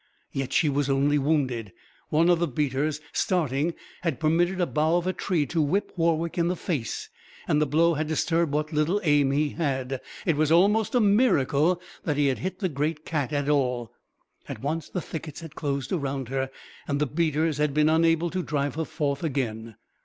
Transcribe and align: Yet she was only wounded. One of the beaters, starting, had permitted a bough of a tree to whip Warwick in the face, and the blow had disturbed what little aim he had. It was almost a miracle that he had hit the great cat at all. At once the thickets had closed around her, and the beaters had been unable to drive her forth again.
Yet 0.31 0.51
she 0.51 0.67
was 0.67 0.89
only 0.89 1.19
wounded. 1.19 1.71
One 2.09 2.27
of 2.31 2.39
the 2.39 2.47
beaters, 2.47 3.01
starting, 3.13 3.75
had 4.01 4.19
permitted 4.19 4.59
a 4.59 4.65
bough 4.65 4.95
of 4.97 5.05
a 5.05 5.13
tree 5.13 5.45
to 5.45 5.61
whip 5.61 5.91
Warwick 5.95 6.39
in 6.39 6.47
the 6.47 6.55
face, 6.55 7.09
and 7.47 7.61
the 7.61 7.67
blow 7.67 7.93
had 7.93 8.07
disturbed 8.07 8.51
what 8.51 8.73
little 8.73 8.99
aim 9.03 9.29
he 9.29 9.49
had. 9.49 10.01
It 10.25 10.37
was 10.37 10.51
almost 10.51 10.95
a 10.95 10.99
miracle 10.99 11.79
that 12.03 12.17
he 12.17 12.29
had 12.29 12.39
hit 12.39 12.57
the 12.57 12.67
great 12.67 13.05
cat 13.05 13.31
at 13.31 13.47
all. 13.47 13.93
At 14.49 14.63
once 14.63 14.89
the 14.89 15.01
thickets 15.01 15.41
had 15.41 15.53
closed 15.53 15.91
around 15.91 16.29
her, 16.29 16.49
and 16.87 16.99
the 16.99 17.05
beaters 17.05 17.59
had 17.59 17.71
been 17.71 17.87
unable 17.87 18.31
to 18.31 18.41
drive 18.41 18.73
her 18.73 18.85
forth 18.85 19.23
again. 19.23 19.75